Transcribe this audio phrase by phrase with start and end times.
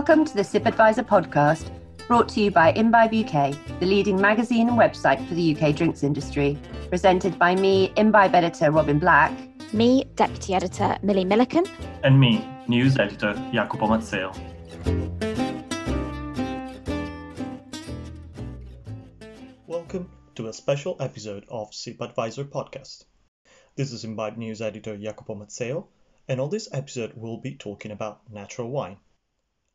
[0.00, 1.70] Welcome to the SIP Advisor podcast,
[2.08, 6.02] brought to you by Imbibe UK, the leading magazine and website for the UK drinks
[6.02, 6.58] industry.
[6.88, 9.30] Presented by me, Imbibe editor Robin Black,
[9.74, 11.66] me, deputy editor Millie Milliken,
[12.02, 14.34] and me, news editor Jacopo Mazzeo.
[19.66, 23.04] Welcome to a special episode of SIP Advisor podcast.
[23.76, 25.88] This is Imbibe news editor Jacopo Mazzeo,
[26.26, 28.96] and on this episode we'll be talking about natural wine.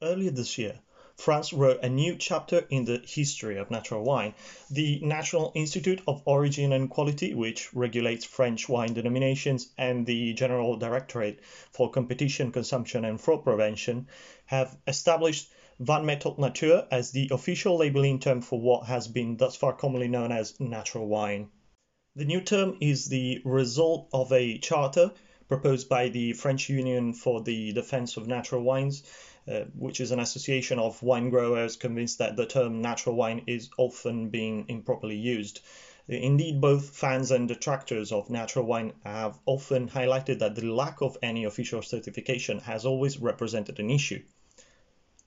[0.02, 0.82] Earlier this year,
[1.16, 4.34] France wrote a new chapter in the history of natural wine.
[4.70, 10.76] The National Institute of Origin and Quality, which regulates French wine denominations, and the General
[10.76, 11.40] Directorate
[11.72, 14.08] for Competition, Consumption and Fraud Prevention
[14.48, 19.56] have established Vin Méthode Nature as the official labeling term for what has been thus
[19.56, 21.48] far commonly known as natural wine.
[22.18, 25.14] The new term is the result of a charter
[25.48, 29.04] proposed by the French Union for the Defense of Natural Wines
[29.48, 33.70] uh, which is an association of wine growers convinced that the term natural wine is
[33.78, 35.62] often being improperly used.
[36.08, 41.18] Indeed, both fans and detractors of natural wine have often highlighted that the lack of
[41.22, 44.22] any official certification has always represented an issue.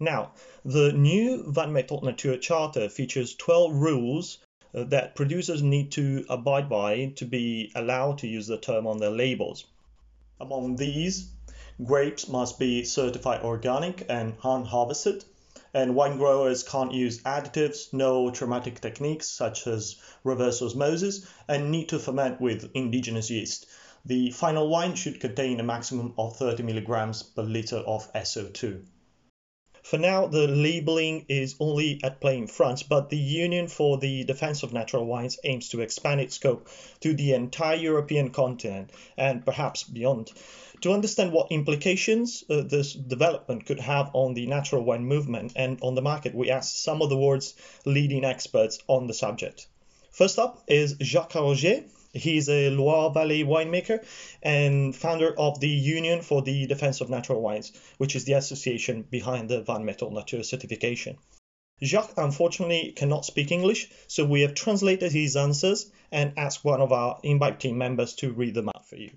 [0.01, 4.39] Now, the new Vin Méthode Nature Charter features 12 rules
[4.73, 8.99] uh, that producers need to abide by to be allowed to use the term on
[8.99, 9.65] their labels.
[10.41, 11.33] Among these,
[11.85, 15.25] Grapes must be certified organic and hand harvested,
[15.73, 21.89] and wine growers can't use additives, no traumatic techniques such as reverse osmosis, and need
[21.91, 23.67] to ferment with indigenous yeast.
[24.05, 28.83] The final wine should contain a maximum of 30 milligrams per liter of SO2.
[29.83, 34.25] For now, the labeling is only at play in France, but the Union for the
[34.25, 36.69] Defense of Natural Wines aims to expand its scope
[37.01, 40.33] to the entire European continent and perhaps beyond.
[40.83, 45.79] To understand what implications uh, this development could have on the natural wine movement and
[45.83, 47.55] on the market, we asked some of the world's
[47.85, 49.67] leading experts on the subject.
[50.13, 51.85] First up is Jacques Roger.
[52.13, 54.05] He's a Loire Valley winemaker
[54.43, 59.03] and founder of the Union for the Defense of Natural Wines, which is the association
[59.03, 61.19] behind the Vin Méthode Nature certification.
[61.83, 66.93] Jacques unfortunately cannot speak English, so we have translated his answers and asked one of
[66.93, 69.11] our Imbibe team members to read them out for you.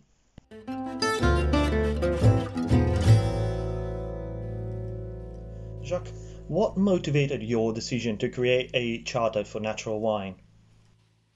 [5.83, 6.11] Jacques,
[6.47, 10.35] what motivated your decision to create a charter for natural wine?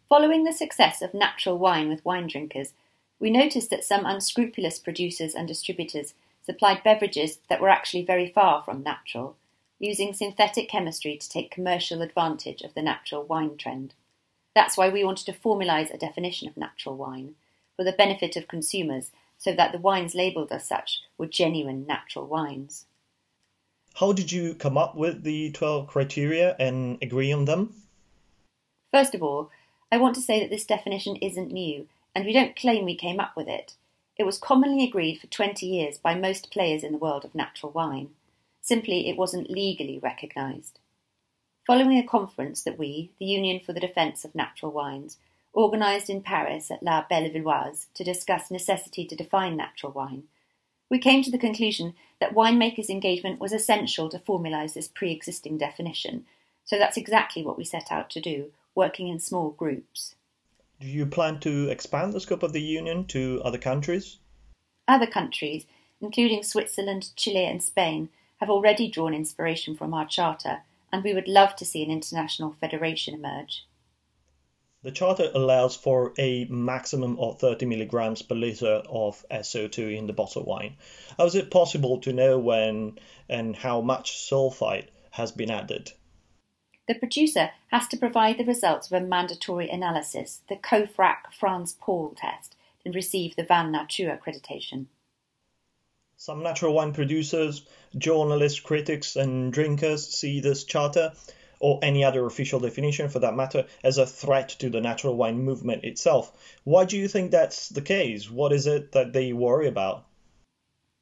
[0.08, 2.74] Following the success of natural wine with wine drinkers,
[3.20, 8.62] we noticed that some unscrupulous producers and distributors supplied beverages that were actually very far
[8.62, 9.36] from natural,
[9.80, 13.96] using synthetic chemistry to take commercial advantage of the natural wine trend.
[14.54, 17.34] That's why we wanted to formalise a definition of natural wine
[17.76, 22.28] for the benefit of consumers so that the wines labelled as such were genuine natural
[22.28, 22.86] wines.
[23.96, 27.74] How did you come up with the 12 criteria and agree on them?
[28.92, 29.50] First of all,
[29.92, 33.20] I want to say that this definition isn't new, and we don't claim we came
[33.20, 33.76] up with it.
[34.18, 37.72] It was commonly agreed for 20 years by most players in the world of natural
[37.72, 38.10] wine.
[38.62, 40.80] Simply, it wasn't legally recognised.
[41.68, 45.18] Following a conference that we, the Union for the Defence of Natural Wines,
[45.54, 50.24] organised in Paris at La Belle Bellevilloise to discuss necessity to define natural wine,
[50.90, 55.58] we came to the conclusion that winemakers' engagement was essential to formalise this pre existing
[55.58, 56.26] definition,
[56.64, 60.16] so that's exactly what we set out to do, working in small groups.
[60.80, 64.20] Do you plan to expand the scope of the Union to other countries?
[64.88, 65.66] Other countries,
[66.02, 71.28] including Switzerland, Chile, and Spain, have already drawn inspiration from our Charter, and we would
[71.28, 73.66] love to see an international federation emerge.
[74.86, 80.14] The charter allows for a maximum of 30 milligrams per liter of SO2 in the
[80.14, 80.78] bottled wine.
[81.18, 85.92] How is it possible to know when and how much sulfite has been added?
[86.88, 92.56] The producer has to provide the results of a mandatory analysis, the COFRAC Franz-Paul test,
[92.86, 94.86] and receive the Vin Nature accreditation.
[96.18, 97.66] Some natural wine producers,
[97.98, 101.14] journalists, critics, and drinkers see this charter
[101.60, 105.42] or any other official definition for that matter, as a threat to the natural wine
[105.42, 106.32] movement itself.
[106.64, 108.30] Why do you think that's the case?
[108.30, 110.06] What is it that they worry about?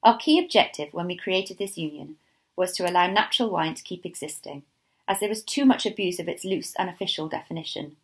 [0.04, 2.18] Our key objective when we created this union
[2.56, 4.64] was to allow natural wine to keep existing,
[5.08, 7.96] as there was too much abuse of its loose, unofficial definition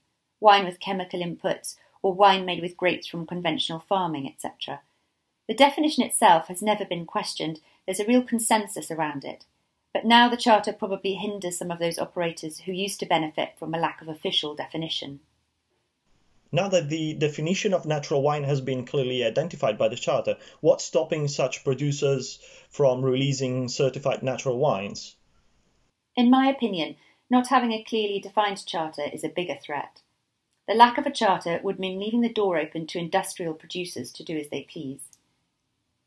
[0.41, 4.79] wine with chemical inputs, or wine made with grapes from conventional farming, etc.
[5.47, 9.45] The definition itself has never been questioned, there's a real consensus around it,
[9.93, 13.73] but now the Charter probably hinders some of those operators who used to benefit from
[13.73, 15.19] a lack of official definition.
[16.51, 20.85] Now that the definition of natural wine has been clearly identified by the Charter, what's
[20.85, 25.15] stopping such producers from releasing certified natural wines?
[26.15, 26.95] In my opinion,
[27.29, 30.01] not having a clearly defined charter is a bigger threat.
[30.67, 34.23] The lack of a charter would mean leaving the door open to industrial producers to
[34.23, 35.17] do as they please.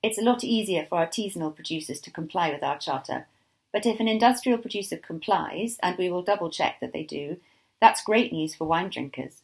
[0.03, 3.27] It's a lot easier for artisanal producers to comply with our charter,
[3.73, 7.39] but if an industrial producer complies, and we will double check that they do,
[7.81, 9.43] that's great news for wine drinkers.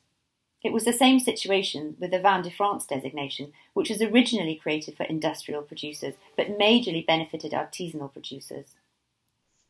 [0.62, 4.96] It was the same situation with the Vin de France designation, which was originally created
[4.96, 8.74] for industrial producers, but majorly benefited artisanal producers.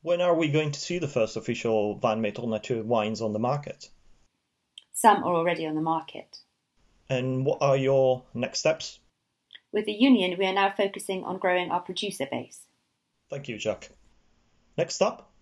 [0.02, 3.40] When are we going to see the first official Vin Méthode Nature wines on the
[3.40, 3.88] market?
[4.92, 6.38] Some are already on the market.
[7.10, 9.00] And what are your next steps?
[9.72, 12.60] With the union, we are now focusing on growing our producer base.
[13.28, 13.88] Thank you, Jacques.
[14.76, 15.32] Next up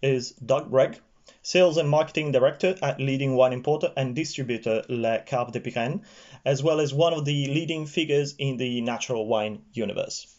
[0.00, 1.00] is Doug Wregg,
[1.42, 6.02] Sales and Marketing Director at leading wine importer and distributor Les Caves de Pyrene,
[6.44, 10.38] as well as one of the leading figures in the natural wine universe.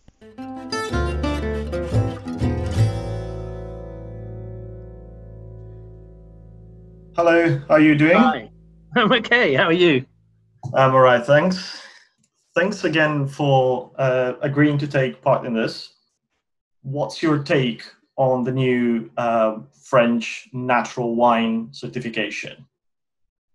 [7.15, 8.17] Hello, how are you doing?
[8.17, 8.49] Hi,
[8.97, 9.53] I'm okay.
[9.53, 10.05] How are you?
[10.73, 11.81] I'm all right, thanks.
[12.55, 15.93] Thanks again for uh, agreeing to take part in this.
[16.81, 17.83] What's your take
[18.17, 22.65] on the new uh, French natural wine certification?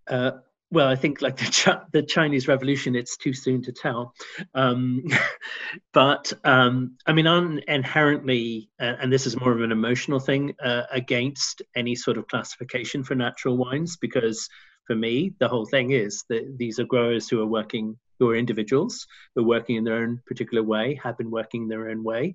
[0.09, 0.39] Uh,
[0.73, 4.15] well, I think like the, Ch- the Chinese Revolution, it's too soon to tell.
[4.55, 5.05] Um,
[5.93, 10.55] but um, I mean, I'm inherently, uh, and this is more of an emotional thing,
[10.63, 14.49] uh, against any sort of classification for natural wines because
[14.87, 18.37] for me, the whole thing is that these are growers who are working, who are
[18.37, 22.35] individuals, who are working in their own particular way, have been working their own way,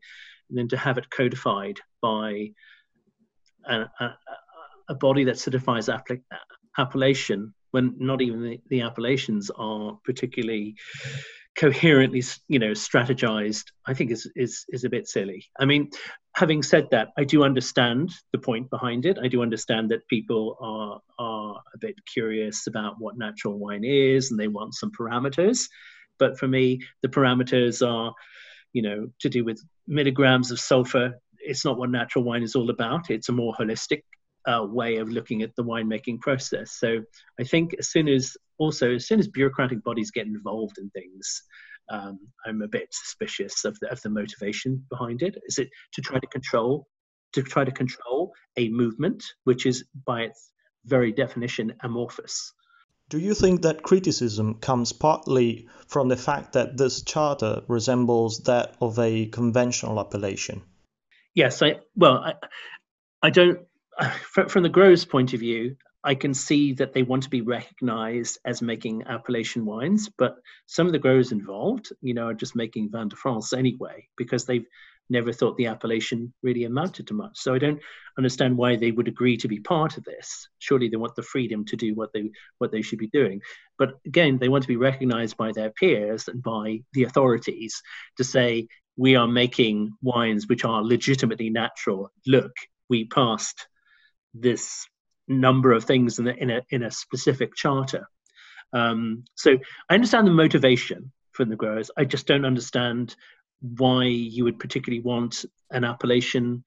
[0.49, 2.51] and then to have it codified by
[3.65, 4.17] a, a,
[4.89, 5.89] a body that certifies
[6.77, 10.75] appellation when not even the, the appellations are particularly
[11.57, 15.45] coherently you know strategized i think is is is a bit silly.
[15.59, 15.89] I mean
[16.41, 19.17] having said that i do understand the point behind it.
[19.25, 24.31] I do understand that people are are a bit curious about what natural wine is
[24.31, 25.67] and they want some parameters.
[26.17, 26.65] But for me
[27.03, 28.13] the parameters are
[28.71, 29.59] you know to do with
[29.99, 31.07] milligrams of sulfur.
[31.51, 33.09] It's not what natural wine is all about.
[33.15, 34.01] It's a more holistic
[34.47, 36.71] uh, way of looking at the winemaking process.
[36.71, 37.01] So
[37.39, 41.43] I think as soon as also as soon as bureaucratic bodies get involved in things,
[41.89, 45.37] um, I'm a bit suspicious of the, of the motivation behind it.
[45.47, 46.87] Is it to try to control
[47.33, 50.51] to try to control a movement which is by its
[50.85, 52.53] very definition amorphous?
[53.09, 58.75] Do you think that criticism comes partly from the fact that this charter resembles that
[58.81, 60.63] of a conventional appellation?
[61.35, 62.33] Yes, I well, I,
[63.21, 63.59] I don't
[64.49, 68.37] from the growers' point of view, I can see that they want to be recognized
[68.45, 70.35] as making appellation wines, but
[70.67, 74.45] some of the growers involved, you know, are just making Vin de France anyway because
[74.45, 74.67] they've
[75.09, 77.37] never thought the appellation really amounted to much.
[77.39, 77.79] So I don't
[78.17, 80.47] understand why they would agree to be part of this.
[80.59, 83.41] Surely they want the freedom to do what they what they should be doing.
[83.77, 87.81] But again, they want to be recognized by their peers and by the authorities
[88.17, 92.11] to say we are making wines which are legitimately natural.
[92.25, 92.53] Look,
[92.89, 93.67] we passed
[94.39, 94.87] this
[95.27, 98.07] number of things in a, in a, in a specific charter.
[98.73, 99.57] Um, so
[99.89, 101.89] I understand the motivation from the growers.
[101.97, 103.15] I just don't understand
[103.61, 106.63] why you would particularly want an appellation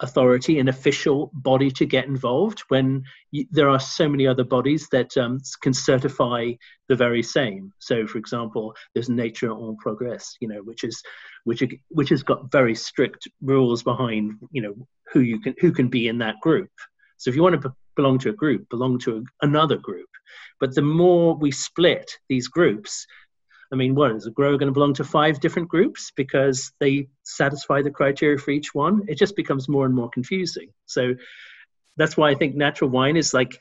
[0.00, 4.88] authority, an official body to get involved when you, there are so many other bodies
[4.92, 6.52] that um, can certify
[6.88, 7.72] the very same.
[7.78, 11.02] So, for example, there's Nature et Progrès, you know, which is
[11.44, 15.88] which which has got very strict rules behind, you know, who you can who can
[15.88, 16.70] be in that group.
[17.16, 20.08] So if you want to belong to a group, belong to a, another group.
[20.60, 23.06] But the more we split these groups,
[23.72, 27.08] I mean, what is a grower going to belong to five different groups because they
[27.24, 29.02] satisfy the criteria for each one?
[29.08, 30.68] It just becomes more and more confusing.
[30.86, 31.14] So
[31.96, 33.58] that's why I think natural wine is like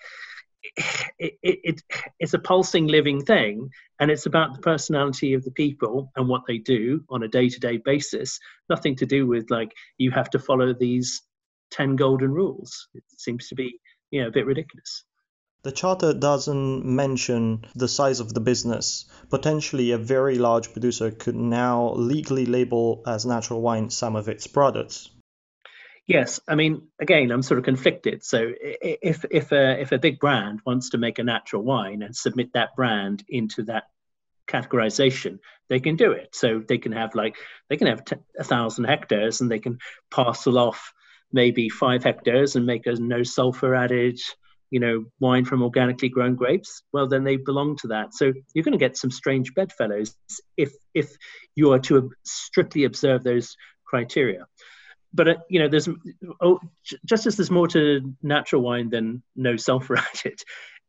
[1.20, 1.82] it, it, it,
[2.20, 3.70] it's a pulsing living thing
[4.00, 7.78] and it's about the personality of the people and what they do on a day-to-day
[7.78, 11.22] basis nothing to do with like you have to follow these
[11.72, 12.88] 10 golden rules.
[12.94, 13.80] It seems to be,
[14.12, 15.04] you know, a bit ridiculous.
[15.64, 19.06] The charter doesn't mention the size of the business.
[19.32, 24.46] Potentially, a very large producer could now legally label as natural wine some of its
[24.46, 25.10] products.
[26.06, 28.24] Yes, I mean, again, I'm sort of conflicted.
[28.24, 32.16] So, if if a if a big brand wants to make a natural wine and
[32.16, 33.86] submit that brand into that
[34.48, 36.36] categorization, they can do it.
[36.36, 37.38] So they can have like
[37.70, 38.04] they can have
[38.38, 39.80] a thousand hectares and they can
[40.12, 40.94] parcel off
[41.32, 44.20] maybe five hectares and make a no sulfur added
[44.72, 48.64] you know wine from organically grown grapes well then they belong to that so you're
[48.64, 50.16] going to get some strange bedfellows
[50.58, 51.16] if if
[51.56, 53.56] you are to strictly observe those
[53.86, 54.46] criteria
[55.16, 55.88] but uh, you know, there's
[56.42, 56.60] oh,
[57.06, 60.40] just as there's more to natural wine than no sulfur added.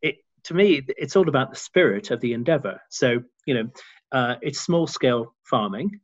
[0.01, 2.81] It to me, it's all about the spirit of the endeavor.
[2.89, 3.69] So you know,
[4.11, 6.01] uh, it's small scale farming,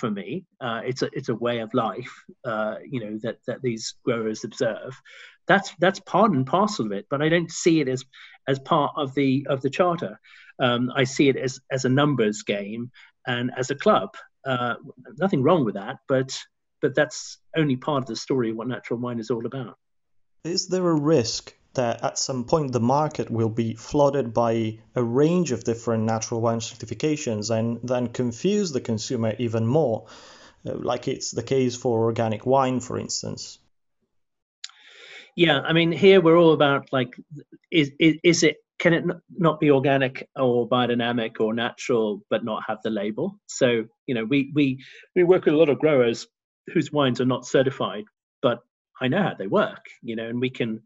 [0.00, 2.10] for me, uh, it's a it's a way of life.
[2.44, 4.98] Uh, you know that that these growers observe.
[5.46, 7.06] That's that's part and parcel of it.
[7.10, 8.04] But I don't see it as
[8.48, 10.18] as part of the of the charter.
[10.60, 12.90] Um, I see it as as a numbers game
[13.26, 14.08] and as a club.
[14.44, 14.74] Uh,
[15.18, 16.36] nothing wrong with that, but
[16.80, 19.76] but that's only part of the story of what natural wine is all about.
[20.44, 25.02] Is there a risk that at some point the market will be flooded by a
[25.02, 30.06] range of different natural wine certifications and then confuse the consumer even more,
[30.66, 33.58] uh, like it's the case for organic wine, for instance?
[35.36, 37.14] Yeah, I mean, here we're all about like,
[37.70, 39.04] is, is, is it can it
[39.36, 44.24] not be organic or biodynamic or natural but not have the label so you know
[44.24, 44.82] we we
[45.14, 46.26] we work with a lot of growers
[46.72, 48.04] whose wines are not certified
[48.40, 48.60] but
[49.00, 50.80] i know how they work you know and we can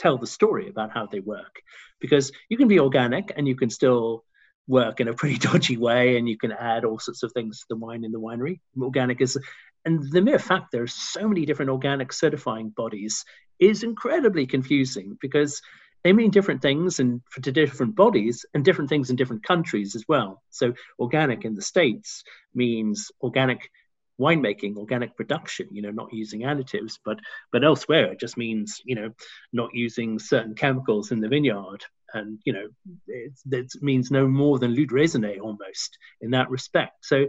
[0.00, 1.60] tell the story about how they work.
[2.00, 4.24] Because you can be organic and you can still
[4.66, 7.66] work in a pretty dodgy way and you can add all sorts of things to
[7.70, 8.60] the wine in the winery.
[8.80, 9.38] Organic is
[9.84, 13.24] and the mere fact there are so many different organic certifying bodies
[13.58, 15.62] is incredibly confusing because
[16.04, 20.04] they mean different things and for different bodies and different things in different countries as
[20.08, 20.42] well.
[20.50, 23.70] So organic in the states means organic
[24.20, 27.18] winemaking, organic production, you know, not using additives, but
[27.52, 29.10] but elsewhere it just means, you know,
[29.52, 31.84] not using certain chemicals in the vineyard.
[32.12, 32.66] And, you know,
[33.06, 37.04] it, means no more than lutte raisonnée almost in that respect.
[37.04, 37.28] So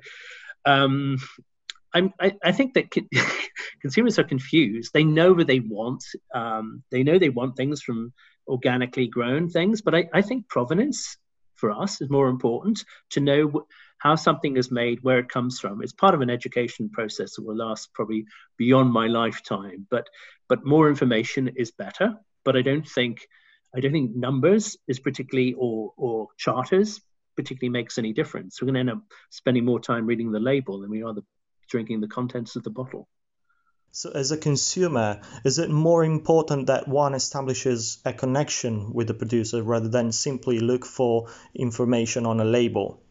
[0.65, 1.17] um,
[1.93, 2.89] I, I think that
[3.81, 4.91] consumers are confused.
[4.93, 6.03] They know what they want.
[6.33, 8.13] Um, they know they want things from
[8.47, 11.17] organically grown things, but I, I think provenance
[11.61, 13.65] for us is more important to know
[13.99, 15.81] how something is made, where it comes from.
[15.81, 18.25] It's part of an education process that will last probably
[18.57, 19.87] beyond my lifetime.
[19.89, 20.09] But
[20.49, 22.15] but more information is better.
[22.43, 23.27] But I don't think
[23.75, 26.99] I don't think numbers is particularly or or charters
[27.35, 28.61] particularly makes any difference.
[28.61, 31.23] We're going to end up spending more time reading the label than we are the,
[31.69, 33.07] drinking the contents of the bottle.
[33.93, 39.13] So, as a consumer, is it more important that one establishes a connection with the
[39.13, 43.03] producer rather than simply look for information on a label?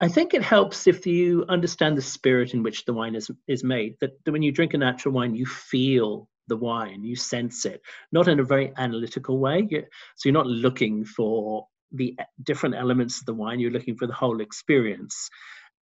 [0.00, 3.62] I think it helps if you understand the spirit in which the wine is, is
[3.62, 7.66] made, that, that when you drink a natural wine, you feel the wine, you sense
[7.66, 9.66] it, not in a very analytical way.
[9.70, 14.14] So you're not looking for the different elements of the wine, you're looking for the
[14.14, 15.28] whole experience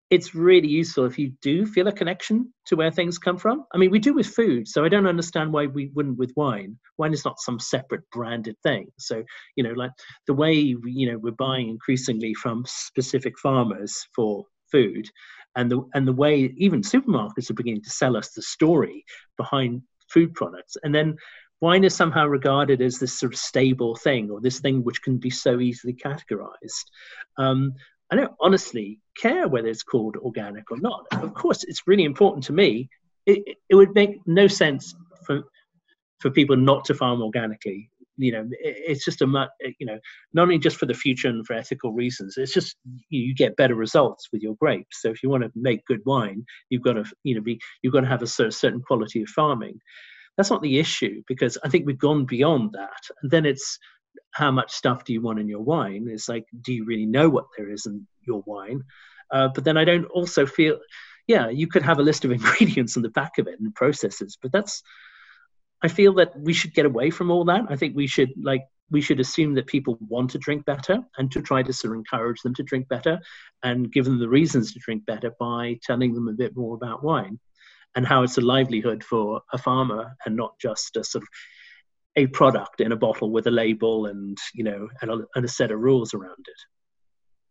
[0.10, 3.66] it's really useful if you do feel a connection to where things come from.
[3.74, 6.78] I mean, we do with food, so I don't understand why we wouldn't with wine.
[6.98, 8.88] Wine is not some separate branded thing.
[9.00, 9.24] So,
[9.56, 9.92] you know, like
[10.28, 15.10] the way you know we're buying increasingly from specific farmers for food,
[15.56, 19.04] and the and the way even supermarkets are beginning to sell us the story
[19.38, 21.16] behind food products, and then
[21.64, 25.18] wine is somehow regarded as this sort of stable thing or this thing which can
[25.18, 26.84] be so easily categorized.
[27.38, 27.74] Um,
[28.12, 31.06] I don't honestly care whether it's called organic or not.
[31.12, 32.90] Of course, it's really important to me.
[33.26, 34.96] It, it would make no sense
[35.26, 35.44] for
[36.20, 37.90] for people not to farm organically.
[38.18, 40.00] You know, it, it's just a you know
[40.34, 42.38] not only just for the future and for ethical reasons.
[42.38, 42.76] It's just
[43.10, 45.02] you get better results with your grapes.
[45.02, 47.94] So if you want to make good wine, you've got to you know be you've
[47.94, 49.80] got to have a certain quality of farming.
[50.38, 53.02] That's not the issue because I think we've gone beyond that.
[53.22, 53.78] And then it's
[54.32, 56.08] how much stuff do you want in your wine?
[56.10, 58.84] It's like, do you really know what there is in your wine?
[59.32, 60.80] Uh, but then I don't also feel,
[61.28, 64.38] yeah, you could have a list of ingredients on the back of it and processes,
[64.42, 64.84] but that's,
[65.82, 67.66] I feel that we should get away from all that.
[67.70, 71.32] I think we should like we should assume that people want to drink better and
[71.32, 73.20] to try to sort of encourage them to drink better
[73.64, 77.04] and give them the reasons to drink better by telling them a bit more about
[77.04, 77.40] wine
[77.96, 81.28] and how it's a livelihood for a farmer and not just a sort of
[82.16, 85.48] a product in a bottle with a label and you know and a, and a
[85.48, 86.62] set of rules around it.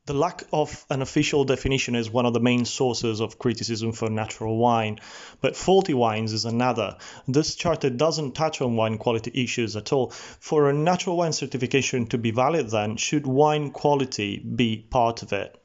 [0.07, 4.11] The lack of an official definition is one of the main sources of criticism for
[4.11, 4.99] natural wine,
[5.41, 6.97] but faulty wines is another.
[7.29, 10.11] This charter doesn't touch on wine quality issues at all.
[10.11, 15.33] For a natural wine certification to be valid, then, should wine quality be part of
[15.33, 15.62] it?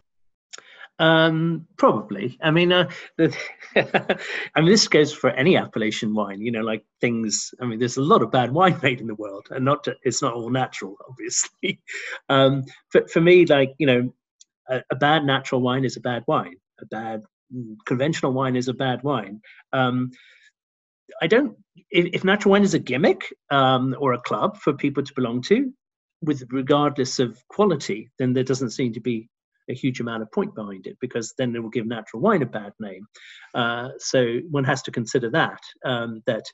[0.99, 2.37] Um, probably.
[2.41, 3.35] I mean, uh, the,
[4.55, 6.41] I mean, this goes for any appellation wine.
[6.41, 7.53] You know, like things.
[7.61, 9.95] I mean, there's a lot of bad wine made in the world, and not to,
[10.03, 11.79] it's not all natural, obviously.
[12.29, 14.13] Um, for for me, like you know,
[14.69, 16.55] a, a, bad natural wine is a bad wine.
[16.81, 17.23] A bad
[17.85, 19.41] conventional wine is a bad wine.
[19.73, 20.11] Um,
[21.21, 21.55] I don't.
[21.91, 25.41] If, if, natural wine is a gimmick um, or a club for people to belong
[25.43, 25.71] to,
[26.21, 29.29] with regardless of quality, then there doesn't seem to be
[29.69, 32.45] a huge amount of point behind it because then it will give natural wine a
[32.45, 33.05] bad name.
[33.53, 36.45] Uh, so one has to consider that um, that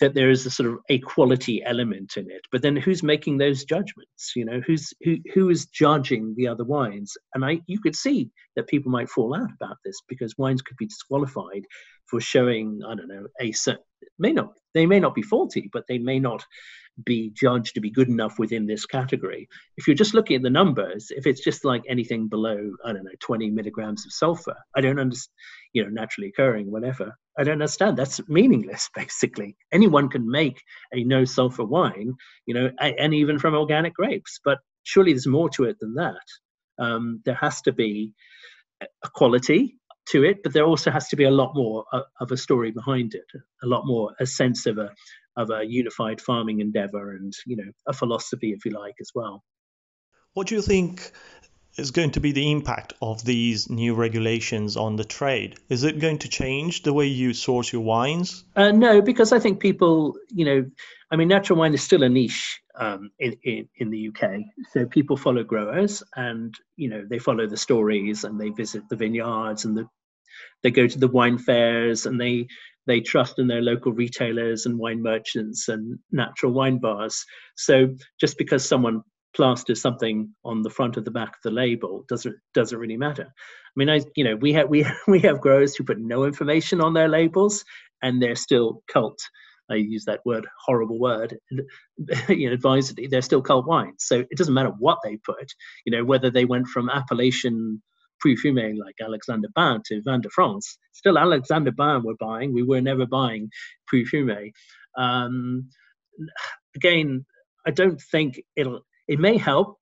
[0.00, 2.42] that there is a sort of a quality element in it.
[2.50, 4.32] But then who's making those judgments?
[4.34, 7.16] You know, who's who who is judging the other wines?
[7.34, 10.76] And I you could see that people might fall out about this because wines could
[10.76, 11.64] be disqualified
[12.06, 13.84] for showing I don't know a certain
[14.18, 16.44] may not they may not be faulty, but they may not
[17.04, 19.48] be judged to be good enough within this category.
[19.76, 23.04] If you're just looking at the numbers, if it's just like anything below, I don't
[23.04, 25.32] know, 20 milligrams of sulfur, I don't understand,
[25.72, 27.96] you know, naturally occurring, whatever, I don't understand.
[27.96, 29.56] That's meaningless, basically.
[29.72, 30.60] Anyone can make
[30.92, 32.14] a no sulfur wine,
[32.46, 34.40] you know, and even from organic grapes.
[34.44, 36.24] But surely there's more to it than that.
[36.78, 38.14] Um, there has to be
[38.80, 39.76] a quality
[40.08, 42.70] to it, but there also has to be a lot more uh, of a story
[42.70, 43.26] behind it,
[43.62, 44.90] a lot more a sense of a
[45.36, 49.42] of a unified farming endeavor and you know a philosophy if you like as well.
[50.34, 51.12] What do you think
[51.76, 55.56] is going to be the impact of these new regulations on the trade?
[55.68, 58.44] Is it going to change the way you source your wines?
[58.56, 60.70] Uh, no because i think people you know
[61.10, 64.30] i mean natural wine is still a niche um, in, in, in the uk
[64.72, 68.96] so people follow growers and you know they follow the stories and they visit the
[68.96, 69.86] vineyards and the
[70.62, 72.46] they go to the wine fairs and they
[72.86, 77.24] they trust in their local retailers and wine merchants and natural wine bars.
[77.56, 79.02] So just because someone
[79.34, 83.26] plasters something on the front of the back of the label doesn't doesn't really matter.
[83.26, 86.80] I mean, I you know we have we we have growers who put no information
[86.80, 87.64] on their labels
[88.02, 89.18] and they're still cult.
[89.70, 91.38] I use that word, horrible word,
[92.28, 93.06] you know, advisedly.
[93.06, 93.98] They're still cult wines.
[94.00, 95.52] So it doesn't matter what they put.
[95.86, 97.80] You know, whether they went from appellation
[98.22, 100.78] Pouilly-Fumé like Alexandre Bain to Vin de France.
[100.92, 102.52] Still, Alexandre Bain we're buying.
[102.52, 103.50] We were never buying
[103.92, 104.52] Pouilly-Fumé.
[104.96, 105.68] Um,
[106.76, 107.24] again,
[107.66, 108.82] I don't think it'll.
[109.08, 109.78] It may help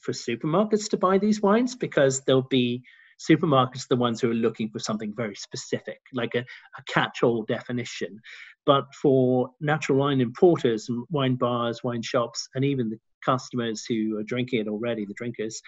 [0.00, 2.82] for supermarkets to buy these wines because there'll be
[3.18, 8.20] supermarkets the ones who are looking for something very specific, like a, a catch-all definition.
[8.64, 14.18] But for natural wine importers and wine bars, wine shops, and even the customers who
[14.18, 15.60] are drinking it already, the drinkers,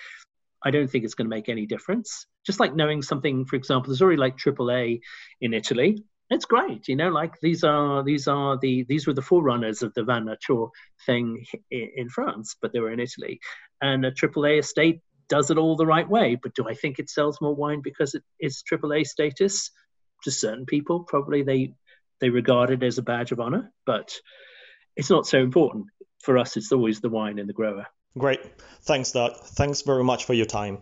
[0.62, 2.26] I don't think it's going to make any difference.
[2.46, 5.00] Just like knowing something, for example, there's already like AAA
[5.40, 6.04] in Italy.
[6.28, 7.08] It's great, you know.
[7.08, 10.66] Like these are these are the these were the forerunners of the Vin Nature
[11.04, 13.40] thing in, France, but they were in Italy,
[13.82, 16.36] and a AAA estate does it all the right way.
[16.40, 19.70] But do I think it sells more wine because it is AAA status?
[20.24, 21.74] To certain people, probably they
[22.20, 24.14] they regard it as a badge of honor, but
[24.94, 25.86] it's not so important
[26.22, 26.56] for us.
[26.56, 27.86] It's always the wine and the grower.
[28.18, 28.40] Great.
[28.82, 29.36] Thanks, Doug.
[29.36, 30.78] Thanks very much for your time.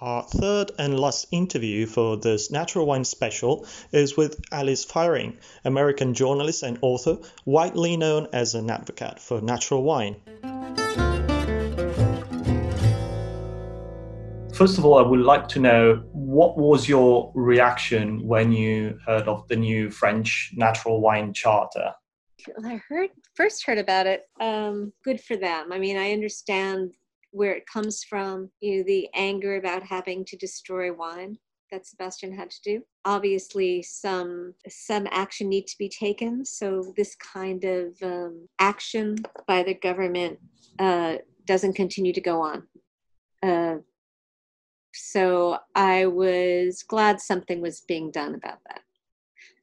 [0.00, 6.14] Our third and last interview for this Natural Wine special is with Alice Feiring, American
[6.14, 10.16] journalist and author, widely known as an advocate for natural wine.
[14.54, 19.28] First of all, I would like to know what was your reaction when you heard
[19.28, 21.92] of the new French natural wine charter?
[22.64, 25.72] I heard first heard about it, um, good for them.
[25.72, 26.90] I mean, I understand
[27.30, 28.50] where it comes from.
[28.60, 31.38] You know, the anger about having to destroy wine
[31.70, 32.82] that Sébastien had to do.
[33.04, 36.44] Obviously, some some action needs to be taken.
[36.44, 40.38] So this kind of um, action by the government
[40.80, 42.66] uh, doesn't continue to go on.
[43.40, 43.76] Uh,
[44.92, 48.80] so I was glad something was being done about that.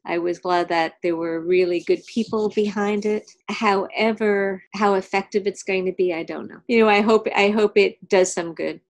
[0.06, 3.32] I was glad that there were really good people behind it.
[3.50, 6.62] However, how effective it's going to be, I don't know.
[6.68, 8.82] You know, I hope I hope it does some good.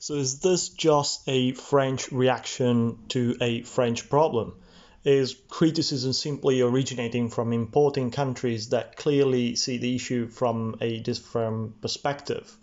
[0.00, 4.60] So is this just a French reaction to a French problem?
[5.04, 11.80] Is criticism simply originating from importing countries that clearly see the issue from a different
[11.80, 12.54] perspective?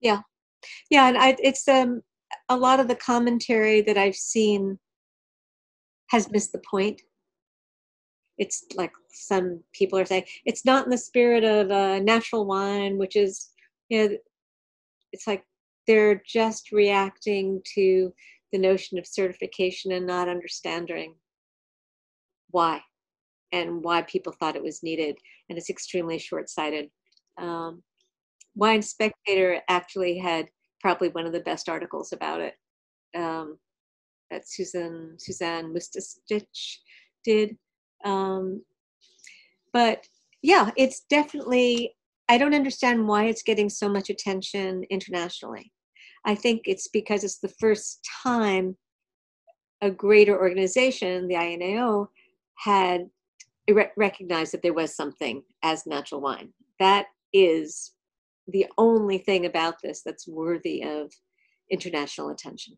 [0.00, 0.22] Yeah,
[0.90, 2.02] yeah, and I, it's um,
[2.48, 4.78] a lot of the commentary that I've seen
[6.10, 7.00] has missed the point.
[8.38, 12.96] It's like some people are saying it's not in the spirit of uh, natural wine,
[12.98, 13.50] which is,
[13.88, 14.16] you know,
[15.12, 15.44] it's like
[15.86, 18.12] they're just reacting to
[18.52, 21.14] the notion of certification and not understanding
[22.50, 22.80] why
[23.52, 25.16] and why people thought it was needed.
[25.48, 26.88] And it's extremely short sighted.
[27.38, 27.82] Um,
[28.54, 30.46] Wine Spectator actually had
[30.80, 32.54] probably one of the best articles about it.
[33.16, 33.58] Um,
[34.30, 36.76] that Susan Suzanne Mustacich
[37.24, 37.56] did.
[38.04, 38.62] Um,
[39.72, 40.06] but
[40.42, 41.94] yeah, it's definitely.
[42.28, 45.72] I don't understand why it's getting so much attention internationally.
[46.24, 48.76] I think it's because it's the first time
[49.82, 52.08] a greater organization, the INAO,
[52.58, 53.08] had
[53.96, 56.52] recognized that there was something as natural wine.
[56.78, 57.92] That is
[58.48, 61.10] the only thing about this that's worthy of
[61.70, 62.76] international attention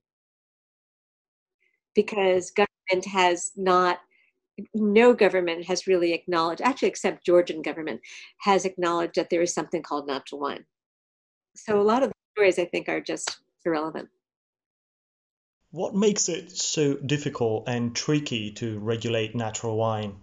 [1.94, 3.98] because government has not
[4.74, 8.00] no government has really acknowledged actually except georgian government
[8.40, 10.64] has acknowledged that there is something called natural wine
[11.56, 14.08] so a lot of the stories i think are just irrelevant.
[15.70, 20.16] What makes it so difficult and tricky to regulate natural wine?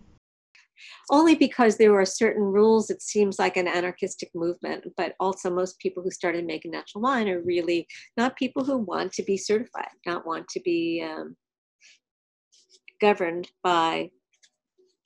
[1.10, 5.80] Only because there are certain rules it seems like an anarchistic movement but also most
[5.80, 9.90] people who started making natural wine are really not people who want to be certified
[10.06, 11.36] not want to be um,
[13.00, 14.10] governed by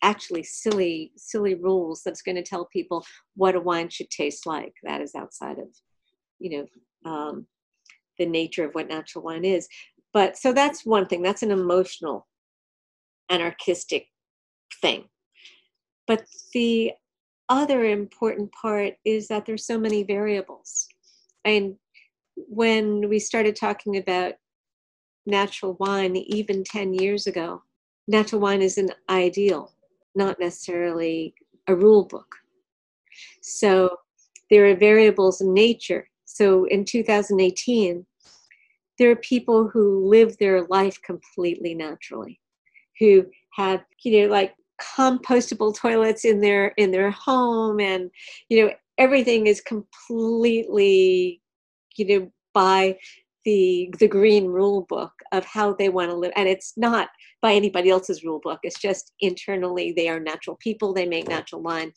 [0.01, 4.73] actually silly silly rules that's going to tell people what a wine should taste like.
[4.83, 5.67] That is outside of
[6.39, 6.67] you
[7.05, 7.47] know um,
[8.19, 9.67] the nature of what natural wine is.
[10.13, 12.27] But so that's one thing that's an emotional
[13.29, 14.07] anarchistic
[14.81, 15.05] thing.
[16.05, 16.91] But the
[17.49, 20.87] other important part is that there's so many variables.
[21.45, 21.75] And
[22.35, 24.33] when we started talking about
[25.25, 27.61] natural wine even 10 years ago
[28.07, 29.71] natural wine is an ideal,
[30.15, 31.33] not necessarily
[31.67, 32.35] a rule book.
[33.41, 33.97] So
[34.49, 36.09] there are variables in nature.
[36.25, 38.05] So in 2018,
[38.99, 42.39] there are people who live their life completely naturally,
[42.99, 48.09] who have, you know, like compostable toilets in their in their home and
[48.49, 51.39] you know everything is completely
[51.95, 52.97] you know by
[53.45, 57.09] the the green rule book of how they want to live and it's not
[57.41, 61.61] by anybody else's rule book it's just internally they are natural people they make natural
[61.61, 61.91] wine.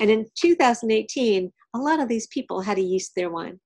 [0.00, 3.60] And in 2018 a lot of these people had to yeast their wine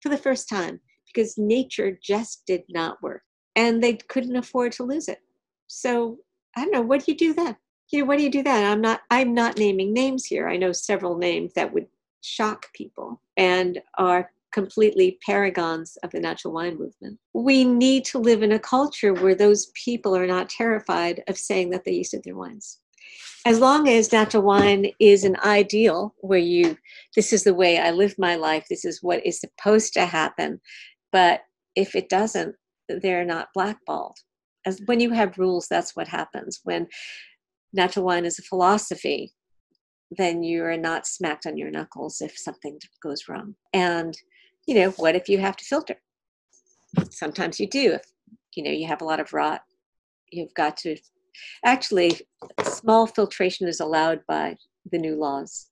[0.00, 3.22] for the first time because nature just did not work
[3.56, 5.20] and they couldn't afford to lose it.
[5.66, 6.18] So
[6.56, 7.56] i don't know what do you do then?
[7.90, 8.70] You know what do you do then?
[8.70, 10.48] I'm not i'm not naming names here.
[10.48, 11.86] I know several names that would
[12.22, 17.18] shock people and are completely paragons of the natural wine movement.
[17.34, 21.70] We need to live in a culture where those people are not terrified of saying
[21.70, 22.78] that they yeasted their wines.
[23.46, 26.76] As long as natural wine is an ideal where you,
[27.14, 30.60] this is the way I live my life, this is what is supposed to happen,
[31.12, 31.42] but
[31.74, 32.56] if it doesn't,
[32.88, 34.16] they're not blackballed.
[34.66, 36.60] As when you have rules, that's what happens.
[36.64, 36.88] When
[37.72, 39.32] natural wine is a philosophy,
[40.10, 43.54] then you are not smacked on your knuckles if something goes wrong.
[43.72, 44.16] And
[44.68, 45.96] you know, what if you have to filter?
[47.10, 47.94] Sometimes you do.
[47.94, 48.02] If
[48.54, 49.62] you know you have a lot of rot,
[50.30, 50.96] you've got to.
[51.64, 52.20] Actually,
[52.64, 54.56] small filtration is allowed by
[54.92, 55.70] the new laws.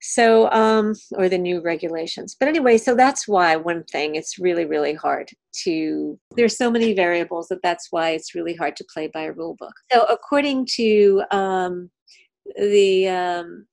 [0.00, 2.36] So, um, or the new regulations.
[2.38, 5.30] But anyway, so that's why one thing it's really, really hard
[5.62, 6.18] to.
[6.36, 9.56] There's so many variables that that's why it's really hard to play by a rule
[9.58, 9.74] book.
[9.92, 11.90] So, according to um,
[12.58, 13.66] the um,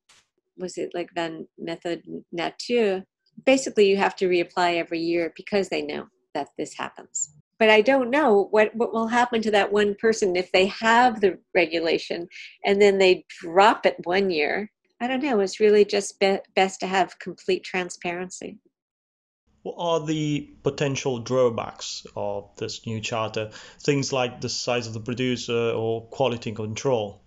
[0.58, 3.04] was it like Vin Méthode Nature,
[3.46, 7.34] basically you have to reapply every year because they know that this happens.
[7.60, 11.22] But i don't know what, what will happen to that one person if they have
[11.22, 12.28] the regulation
[12.66, 14.72] and then they drop it one year.
[15.00, 15.40] I don't know.
[15.40, 18.60] It's really just be- best to have complete transparency.
[19.64, 23.52] What are the potential drawbacks of this new charter?
[23.80, 27.22] Things like the size of the producer or quality control?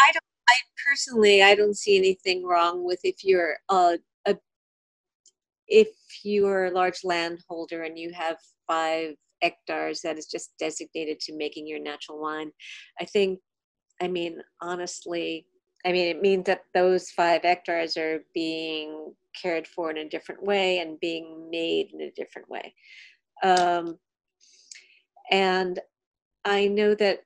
[0.00, 0.54] I don't i
[0.86, 3.98] personally i don't see anything wrong with if you're a
[5.68, 5.88] if
[6.22, 11.36] you are a large landholder and you have five hectares that is just designated to
[11.36, 12.50] making your natural wine,
[13.00, 13.40] I think,
[14.00, 15.46] I mean, honestly,
[15.86, 20.42] I mean, it means that those five hectares are being cared for in a different
[20.42, 22.74] way and being made in a different way.
[23.42, 23.98] Um,
[25.30, 25.78] and
[26.44, 27.20] I know that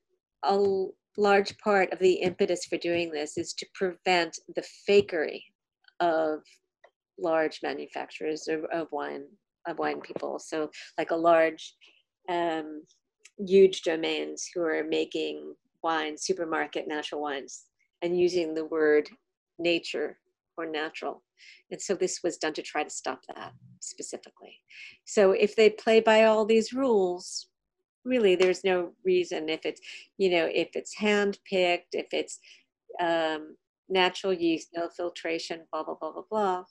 [0.44, 5.42] a large part of the impetus for doing this is to prevent the fakery
[6.01, 6.42] of
[7.18, 9.24] large manufacturers of, of wine
[9.66, 10.38] of wine people.
[10.38, 11.74] So like a large,
[12.28, 12.83] um,
[13.38, 17.64] huge domains who are making wine, supermarket natural wines,
[18.02, 19.09] and using the word
[19.59, 20.18] nature
[20.57, 21.22] or natural.
[21.70, 24.57] And so this was done to try to stop that specifically.
[25.04, 27.48] So if they play by all these rules,
[28.04, 29.81] really there's no reason if it's,
[30.16, 32.40] you know, if it's hand picked, if it's
[33.00, 33.57] um,
[33.88, 36.64] natural yeast, no filtration, blah, blah, blah, blah, blah,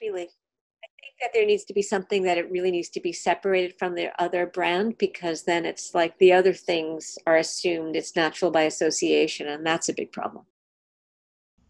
[0.00, 0.22] really.
[0.22, 3.78] I think that there needs to be something that it really needs to be separated
[3.78, 8.50] from the other brand because then it's like the other things are assumed it's natural
[8.50, 10.44] by association, and that's a big problem.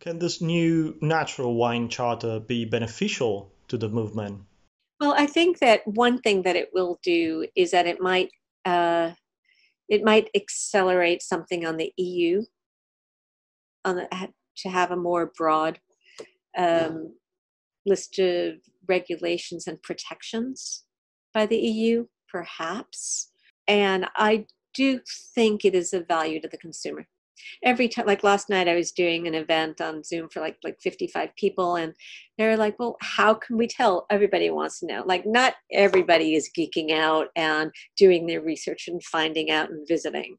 [0.01, 4.43] Can this new natural wine charter be beneficial to the movement?
[5.01, 8.31] Well, I think that one thing that it will do is that it might
[8.65, 9.13] uh,
[9.89, 12.45] it might accelerate something on the EU
[13.85, 15.79] on the, to have a more broad
[16.57, 17.15] um,
[17.89, 18.55] list of
[18.89, 20.85] regulations and protections
[21.35, 22.07] by the EU?
[22.31, 23.31] Perhaps.
[23.67, 25.01] And I do
[25.35, 27.07] think it is of value to the consumer.
[27.65, 30.77] Every time, like last night, I was doing an event on Zoom for like like
[30.83, 31.95] 55 people, and
[32.37, 35.05] they're like, "Well, how can we tell?" Everybody wants to know.
[35.07, 40.37] Like, not everybody is geeking out and doing their research and finding out and visiting,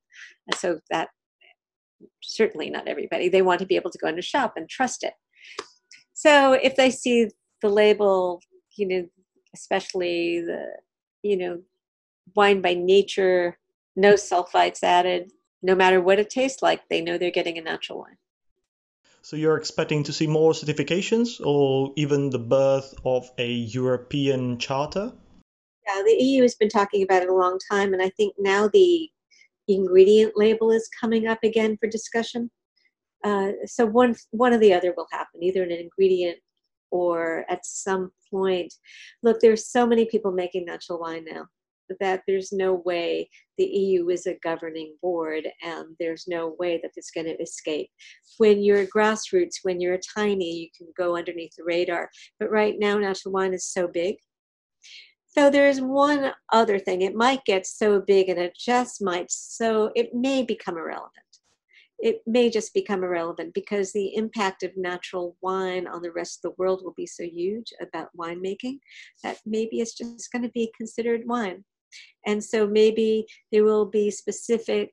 [0.48, 1.10] and so that
[2.22, 3.30] certainly not everybody.
[3.30, 5.14] They want to be able to go into shop and trust it.
[6.20, 7.30] So if they see
[7.62, 8.42] the label,
[8.76, 9.08] you know,
[9.56, 10.66] especially the,
[11.24, 11.62] you know,
[12.36, 13.58] wine by nature,
[13.96, 18.00] no sulfites added, no matter what it tastes like, they know they're getting a natural
[18.00, 18.18] wine.
[19.22, 25.14] So you're expecting to see more certifications or even the birth of a European charter?
[25.88, 28.68] Yeah, the EU has been talking about it a long time, and I think now
[28.68, 29.10] the
[29.70, 32.52] ingredient label is coming up again for discussion.
[33.24, 36.38] Uh, so one one or the other will happen, either in an ingredient
[36.92, 38.74] or at some point.
[39.24, 41.46] Look, there's so many people making natural wine now
[42.00, 43.28] that there's no way
[43.58, 47.90] the EU is a governing board and there's no way that it's going to escape.
[48.38, 52.10] When you're grassroots, when you're tiny, you can go underneath the radar.
[52.40, 54.18] But right now, natural wine is so big
[55.32, 57.02] so there's one other thing.
[57.02, 61.14] It might get so big and it just might so it may become irrelevant.
[62.02, 66.52] It may just become irrelevant because the impact of natural wine on the rest of
[66.52, 68.80] the world will be so huge about winemaking
[69.24, 71.66] that maybe it's just going to be considered wine.
[72.26, 74.92] And so maybe there will be specific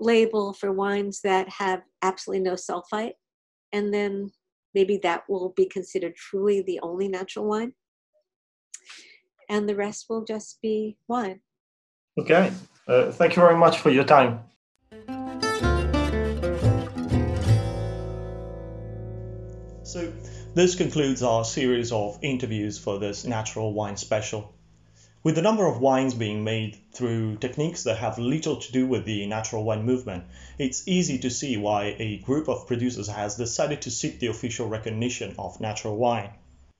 [0.00, 3.14] label for wines that have absolutely no sulfite
[3.72, 4.30] and then
[4.74, 7.72] maybe that will be considered truly the only natural wine
[9.48, 11.40] and the rest will just be wine.
[12.18, 12.52] Okay.
[12.86, 14.40] Uh, thank you very much for your time.
[19.94, 20.12] So,
[20.54, 24.52] this concludes our series of interviews for this natural wine special.
[25.22, 29.04] With the number of wines being made through techniques that have little to do with
[29.04, 30.24] the natural wine movement,
[30.58, 34.66] it's easy to see why a group of producers has decided to seek the official
[34.66, 36.30] recognition of natural wine.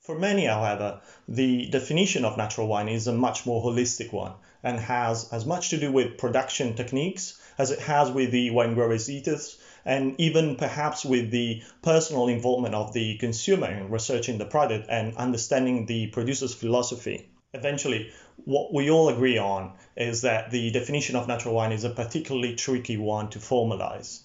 [0.01, 4.33] For many, however, the definition of natural wine is a much more holistic one
[4.65, 8.75] and has as much to do with production techniques as it has with the wine
[8.75, 14.45] growers' ethos and even perhaps with the personal involvement of the consumer in researching the
[14.45, 17.29] product and understanding the producer's philosophy.
[17.53, 18.11] Eventually,
[18.45, 22.57] what we all agree on is that the definition of natural wine is a particularly
[22.57, 24.21] tricky one to formalize.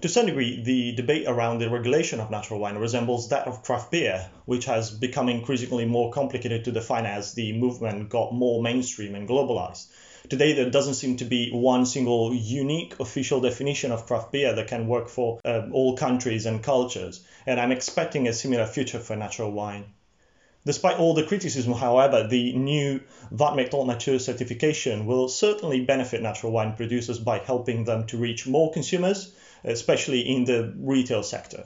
[0.00, 3.90] To some degree, the debate around the regulation of natural wine resembles that of craft
[3.90, 9.14] beer, which has become increasingly more complicated to define as the movement got more mainstream
[9.14, 9.88] and globalized.
[10.28, 14.68] Today, there doesn't seem to be one single unique official definition of craft beer that
[14.68, 19.16] can work for uh, all countries and cultures, and I'm expecting a similar future for
[19.16, 19.84] natural wine.
[20.66, 26.52] Despite all the criticism, however, the new Vin Méthode Nature certification will certainly benefit natural
[26.52, 29.32] wine producers by helping them to reach more consumers
[29.64, 31.64] especially in the retail sector.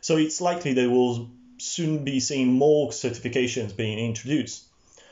[0.00, 4.64] So it's likely that we'll soon be seeing more certifications being introduced.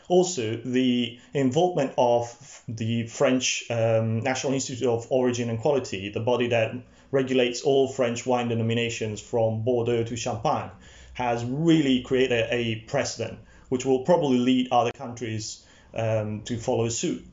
[0.09, 6.49] Also, the involvement of the French um, National Institute of Origin and Quality, the body
[6.49, 6.75] that
[7.11, 10.71] regulates all French wine denominations from Bordeaux to Champagne,
[11.15, 13.39] has really created a precedent,
[13.69, 15.65] which will probably lead other countries
[15.95, 17.25] um, to follow suit.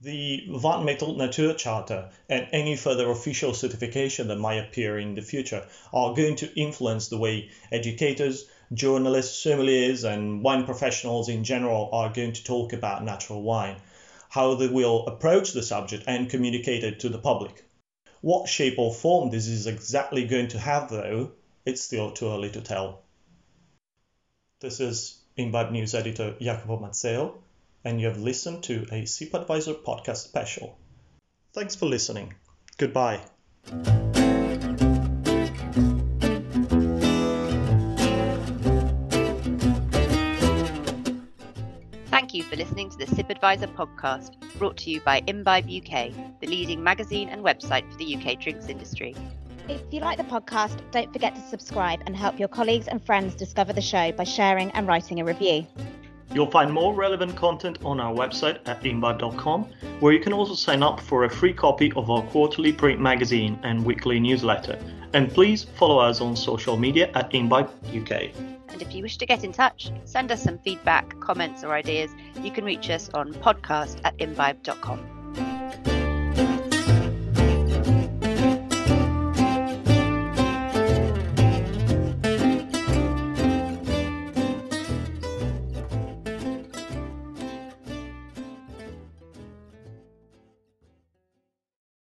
[0.00, 5.22] The Vin Méthode Nature Charter and any further official certification that might appear in the
[5.22, 11.90] future are going to influence the way educators, journalists, sommeliers, and wine professionals in general
[11.92, 13.76] are going to talk about natural wine,
[14.28, 17.64] how they will approach the subject and communicate it to the public.
[18.20, 21.32] What shape or form this is exactly going to have, though,
[21.64, 23.02] it's still too early to tell.
[24.60, 27.38] This is Imbibe News editor Jacopo Mazzeo
[27.84, 30.76] and you have listened to a SIP Advisor podcast special.
[31.52, 32.34] Thanks for listening.
[32.76, 33.20] Goodbye.
[42.48, 46.82] For listening to the SIP Advisor podcast, brought to you by Imbibe UK, the leading
[46.82, 49.14] magazine and website for the UK drinks industry.
[49.68, 53.34] If you like the podcast, don't forget to subscribe and help your colleagues and friends
[53.34, 55.66] discover the show by sharing and writing a review.
[56.32, 59.64] You'll find more relevant content on our website at imbibe.com,
[60.00, 63.58] where you can also sign up for a free copy of our quarterly print magazine
[63.62, 64.78] and weekly newsletter.
[65.12, 68.57] And please follow us on social media at Imbibe UK.
[68.70, 72.10] And if you wish to get in touch, send us some feedback, comments, or ideas,
[72.42, 76.07] you can reach us on podcast at imbibe.com.